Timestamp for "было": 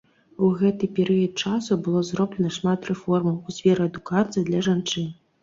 1.89-2.01